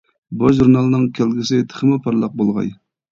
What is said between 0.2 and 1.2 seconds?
بۇ ژۇرنالنىڭ